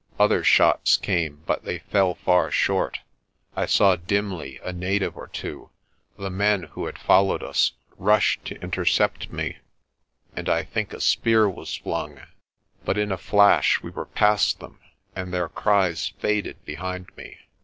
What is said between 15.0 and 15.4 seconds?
and